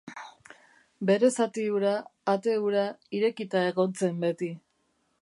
[1.09, 1.93] Bere zati hura,
[2.35, 4.55] ate hura, irekita egon zen beti.